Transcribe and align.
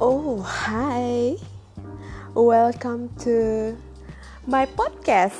Oh, 0.00 0.40
hi. 0.40 1.36
Welcome 2.32 3.12
to 3.20 3.76
my 4.48 4.64
podcast. 4.64 5.36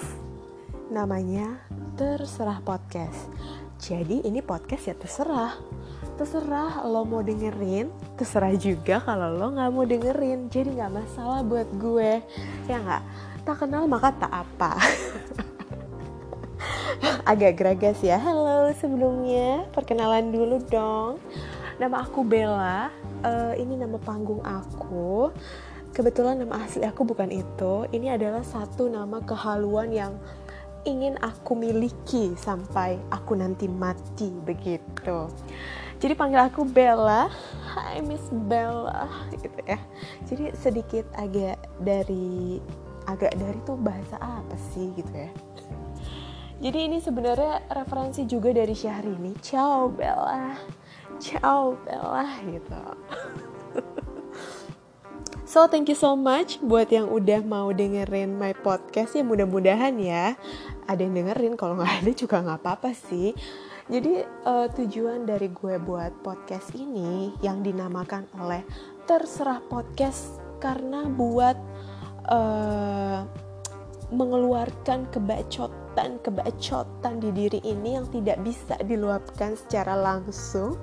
Namanya 0.93 1.65
Terserah 1.97 2.61
Podcast. 2.61 3.33
Jadi 3.81 4.21
ini 4.21 4.45
podcast 4.45 4.85
ya 4.85 4.93
terserah. 4.93 5.57
Terserah 6.21 6.85
lo 6.85 7.09
mau 7.09 7.25
dengerin, 7.25 7.89
terserah 8.21 8.53
juga 8.53 9.01
kalau 9.01 9.33
lo 9.33 9.49
nggak 9.49 9.71
mau 9.73 9.89
dengerin. 9.89 10.53
Jadi 10.53 10.77
nggak 10.77 10.93
masalah 10.93 11.41
buat 11.41 11.69
gue, 11.81 12.21
ya 12.69 12.85
nggak. 12.85 13.03
Tak 13.49 13.65
kenal 13.65 13.89
maka 13.89 14.13
tak 14.13 14.45
apa. 14.45 14.77
Agak 17.33 17.57
geragas 17.57 17.97
ya. 18.05 18.21
Halo 18.21 18.69
sebelumnya, 18.77 19.65
perkenalan 19.73 20.29
dulu 20.29 20.61
dong. 20.69 21.17
Nama 21.81 22.05
aku 22.05 22.21
Bella. 22.21 22.93
Uh, 23.21 23.53
ini 23.61 23.77
nama 23.77 24.01
panggung 24.01 24.41
aku. 24.41 25.29
Kebetulan 25.91 26.41
nama 26.41 26.65
asli 26.65 26.87
aku 26.87 27.05
bukan 27.05 27.29
itu. 27.29 27.85
Ini 27.91 28.17
adalah 28.17 28.47
satu 28.47 28.87
nama 28.89 29.21
kehaluan 29.21 29.91
yang 29.93 30.17
ingin 30.89 31.21
aku 31.21 31.53
miliki 31.53 32.33
sampai 32.41 32.97
aku 33.13 33.37
nanti 33.37 33.69
mati 33.69 34.33
begitu. 34.33 35.29
Jadi 36.01 36.17
panggil 36.17 36.49
aku 36.49 36.65
Bella. 36.65 37.29
Hai 37.69 38.01
Miss 38.01 38.25
Bella 38.33 39.29
gitu 39.37 39.61
ya. 39.69 39.77
Jadi 40.25 40.45
sedikit 40.57 41.05
agak 41.13 41.61
dari 41.85 42.57
agak 43.05 43.37
dari 43.37 43.59
tuh 43.69 43.77
bahasa 43.77 44.17
apa 44.17 44.57
sih 44.73 44.97
gitu 44.97 45.13
ya. 45.13 45.31
Jadi 46.61 46.79
ini 46.93 46.99
sebenarnya 47.01 47.65
referensi 47.73 48.25
juga 48.25 48.53
dari 48.53 48.73
Syahrini. 48.73 49.37
Ciao 49.45 49.93
Bella. 49.93 50.57
Ciao 51.21 51.77
Bella 51.85 52.27
gitu. 52.49 52.83
so 55.51 55.69
thank 55.69 55.87
you 55.87 55.99
so 55.99 56.17
much 56.17 56.57
buat 56.65 56.89
yang 56.89 57.13
udah 57.13 57.45
mau 57.45 57.69
dengerin 57.71 58.41
my 58.41 58.57
podcast 58.57 59.15
ya 59.15 59.23
mudah-mudahan 59.23 59.95
ya 60.01 60.35
ada 60.91 61.01
yang 61.05 61.15
dengerin 61.15 61.55
kalau 61.55 61.79
nggak 61.79 62.03
ada 62.03 62.13
juga 62.17 62.43
nggak 62.43 62.61
apa-apa 62.65 62.91
sih. 62.97 63.31
Jadi 63.91 64.23
uh, 64.47 64.71
tujuan 64.71 65.27
dari 65.27 65.51
gue 65.51 65.75
buat 65.83 66.15
podcast 66.23 66.75
ini 66.79 67.35
yang 67.43 67.63
dinamakan 67.67 68.27
oleh 68.39 68.63
terserah 69.03 69.59
podcast 69.67 70.39
karena 70.63 71.11
buat 71.11 71.59
uh, 72.31 73.27
mengeluarkan 74.15 75.11
kebacotan-kebacotan 75.91 77.19
di 77.19 77.31
diri 77.35 77.61
ini 77.67 77.99
yang 77.99 78.07
tidak 78.15 78.39
bisa 78.47 78.79
diluapkan 78.87 79.59
secara 79.59 79.99
langsung 79.99 80.79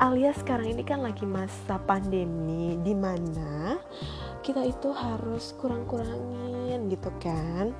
alias 0.00 0.40
sekarang 0.40 0.72
ini 0.72 0.82
kan 0.82 1.04
lagi 1.04 1.28
masa 1.28 1.76
pandemi 1.84 2.80
di 2.80 2.96
mana 2.96 3.76
kita 4.40 4.64
itu 4.64 4.94
harus 4.94 5.52
kurang-kurangin 5.60 6.88
gitu 6.88 7.10
kan. 7.20 7.74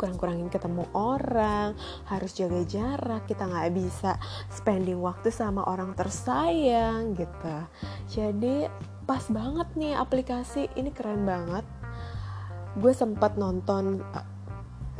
Kurang-kurangin 0.00 0.50
ketemu 0.50 0.88
orang 0.96 1.78
harus 2.10 2.34
jaga 2.34 2.66
jarak 2.66 3.22
kita 3.30 3.46
nggak 3.46 3.70
bisa 3.76 4.18
spending 4.50 4.98
waktu 4.98 5.30
sama 5.30 5.62
orang 5.68 5.94
tersayang 5.94 7.14
gitu. 7.14 7.56
Jadi 8.10 8.66
pas 9.06 9.22
banget 9.30 9.68
nih 9.78 9.94
aplikasi 9.94 10.66
ini 10.74 10.90
keren 10.90 11.22
banget. 11.22 11.62
Gue 12.80 12.96
sempat 12.96 13.36
nonton 13.36 14.00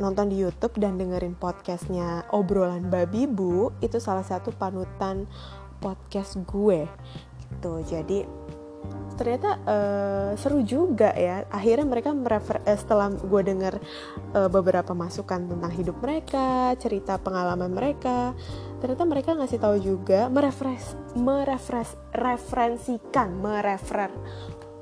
nonton 0.01 0.29
di 0.29 0.41
YouTube 0.41 0.81
dan 0.81 0.97
dengerin 0.97 1.37
podcastnya 1.37 2.25
obrolan 2.33 2.89
babi 2.89 3.29
bu 3.29 3.69
itu 3.83 4.01
salah 4.01 4.25
satu 4.25 4.49
panutan 4.55 5.29
podcast 5.77 6.39
gue. 6.47 6.89
Gitu. 7.51 7.73
Jadi 7.85 8.19
ternyata 9.13 9.61
uh, 9.69 10.29
seru 10.33 10.65
juga 10.65 11.13
ya. 11.13 11.45
Akhirnya 11.53 11.85
mereka 11.85 12.09
merefer 12.15 12.57
uh, 12.65 12.77
setelah 12.77 13.13
gue 13.13 13.41
denger 13.45 13.77
uh, 14.33 14.49
beberapa 14.49 14.97
masukan 14.97 15.45
tentang 15.45 15.71
hidup 15.75 16.01
mereka 16.01 16.73
cerita 16.81 17.21
pengalaman 17.21 17.69
mereka 17.69 18.33
ternyata 18.83 19.07
mereka 19.07 19.31
ngasih 19.39 19.63
tahu 19.63 19.79
juga 19.79 20.27
merefres 20.27 20.99
merefres 21.15 21.95
referensikan 22.11 23.31
merefer 23.39 24.11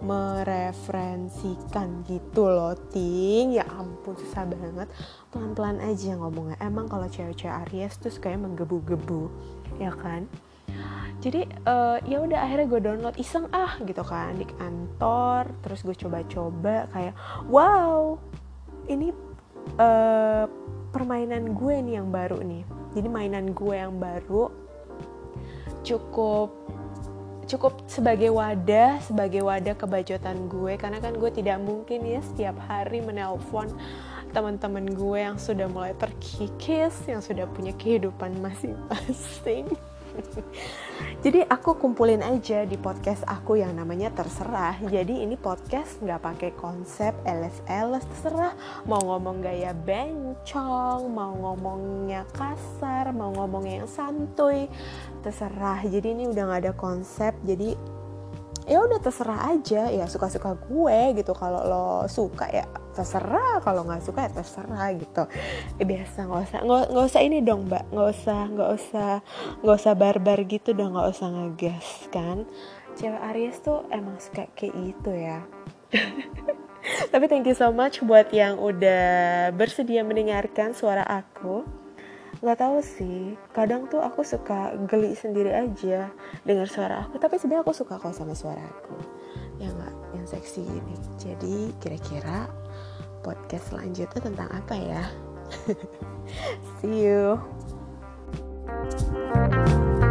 mereferensikan 0.01 2.01
gitu 2.09 2.50
loh 2.50 2.73
ting. 2.89 3.53
Ya 3.56 3.66
ampun 3.69 4.17
susah 4.17 4.50
banget. 4.50 4.89
Pelan-pelan 5.29 5.79
aja 5.81 6.17
ngomongnya. 6.17 6.57
Emang 6.59 6.89
kalau 6.89 7.06
cewek-cewek 7.06 7.69
Aries 7.69 8.01
tuh 8.01 8.09
kayak 8.17 8.41
menggebu-gebu 8.41 9.29
ya 9.78 9.94
kan? 9.94 10.25
Jadi 11.22 11.45
uh, 11.69 12.01
ya 12.01 12.25
udah 12.25 12.39
akhirnya 12.41 12.66
gue 12.66 12.81
download 12.81 13.13
iseng 13.22 13.45
ah 13.53 13.78
gitu 13.85 14.01
kan 14.01 14.41
di 14.41 14.50
kantor. 14.57 15.53
Terus 15.62 15.85
gue 15.85 15.94
coba-coba 15.94 16.89
kayak 16.89 17.13
wow 17.45 18.18
ini 18.89 19.13
uh, 19.78 20.50
permainan 20.89 21.53
gue 21.53 21.78
nih 21.78 22.01
yang 22.01 22.09
baru 22.09 22.41
nih. 22.41 22.66
Jadi 22.97 23.07
mainan 23.07 23.53
gue 23.53 23.75
yang 23.78 24.01
baru 24.01 24.50
cukup 25.81 26.60
cukup 27.50 27.81
sebagai 27.90 28.34
wadah 28.34 29.02
sebagai 29.03 29.41
wadah 29.46 29.75
kebajotan 29.78 30.50
gue. 30.50 30.78
Karena 30.78 30.97
kan 31.02 31.18
gue 31.18 31.31
tidak 31.34 31.62
mungkin 31.62 32.06
ya 32.06 32.22
setiap 32.22 32.57
hari 32.66 33.02
menelpon 33.02 33.69
teman-teman 34.31 34.88
gue 34.96 35.19
yang 35.19 35.35
sudah 35.35 35.68
mulai 35.68 35.91
terkikis 36.00 36.96
yang 37.03 37.19
sudah 37.19 37.44
punya 37.51 37.75
kehidupan 37.75 38.40
masing-masing 38.40 39.68
jadi 41.25 41.47
aku 41.47 41.77
kumpulin 41.79 42.22
aja 42.23 42.63
di 42.67 42.75
podcast 42.77 43.23
aku 43.27 43.59
yang 43.59 43.75
namanya 43.75 44.11
terserah. 44.11 44.77
Jadi 44.83 45.23
ini 45.23 45.35
podcast 45.39 45.99
nggak 46.03 46.22
pakai 46.22 46.51
konsep 46.57 47.16
LS-LS 47.23 48.05
terserah. 48.07 48.53
Mau 48.85 49.01
ngomong 49.01 49.44
gaya 49.44 49.71
bencong 49.75 51.07
mau 51.11 51.33
ngomongnya 51.35 52.27
kasar 52.35 53.13
mau 53.16 53.31
ngomongnya 53.35 53.85
yang 53.85 53.89
santuy 53.89 54.67
terserah. 55.23 55.83
Jadi 55.85 56.17
ini 56.17 56.23
udah 56.27 56.44
nggak 56.47 56.61
ada 56.67 56.73
konsep 56.75 57.35
jadi 57.45 57.75
ya 58.71 58.79
udah 58.87 59.03
terserah 59.03 59.51
aja 59.51 59.91
ya 59.91 60.07
suka-suka 60.07 60.55
gue 60.55 60.99
gitu. 61.19 61.35
Kalau 61.35 61.61
lo 61.67 61.87
suka 62.07 62.47
ya 62.47 62.63
terserah. 62.95 63.59
Kalau 63.59 63.83
nggak 63.83 64.03
suka 64.07 64.25
ya 64.27 64.31
terserah 64.31 64.87
gitu. 64.95 65.27
Eh, 65.75 65.83
biasa 65.83 66.23
nggak 66.23 66.41
usah 66.47 66.59
nggak 66.63 67.05
usah 67.11 67.21
ini 67.21 67.43
dong 67.43 67.67
mbak. 67.67 67.83
Nggak 67.91 68.09
usah 68.15 68.39
nggak 68.47 68.69
usah 68.71 69.09
nggak 69.59 69.75
usah 69.75 69.93
barbar 69.99 70.39
gitu 70.47 70.71
dong. 70.71 70.95
Nggak 70.95 71.09
usah 71.11 71.27
ngegas 71.27 71.87
kan? 72.15 72.47
Cewek 72.95 73.21
Aries 73.35 73.59
tuh 73.59 73.83
emang 73.91 74.15
suka 74.23 74.47
kayak 74.55 74.71
gitu 74.79 75.11
ya. 75.11 75.43
Tapi 77.11 77.25
thank 77.27 77.45
you 77.45 77.53
so 77.53 77.69
much 77.69 77.99
buat 78.01 78.31
yang 78.31 78.57
udah 78.57 79.51
bersedia 79.53 80.01
mendengarkan 80.01 80.71
suara 80.71 81.03
aku 81.03 81.81
nggak 82.41 82.59
tahu 82.59 82.78
sih. 82.81 83.38
Kadang 83.53 83.88
tuh 83.88 84.02
aku 84.02 84.25
suka 84.25 84.74
geli 84.90 85.13
sendiri 85.13 85.53
aja 85.53 86.09
dengar 86.44 86.68
suara 86.68 87.07
aku. 87.07 87.22
Tapi 87.22 87.38
sebenarnya 87.38 87.63
aku 87.63 87.74
suka 87.74 88.02
kok 88.02 88.13
sama 88.13 88.34
suara 88.34 88.62
aku. 88.62 88.97
Yang 89.62 89.74
nggak? 89.78 89.96
Yang 90.18 90.25
seksi 90.38 90.62
ini. 90.66 90.96
Jadi 91.22 91.56
kira-kira 91.80 92.50
podcast 93.22 93.72
selanjutnya 93.72 94.19
tentang 94.19 94.50
apa 94.50 94.74
ya? 94.74 95.03
See 96.81 97.06
you 97.06 97.38
thank 98.91 100.03
you. 100.03 100.10